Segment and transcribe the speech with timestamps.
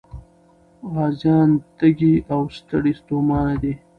[0.93, 3.73] غازيان تږي او ستړي ستومانه دي.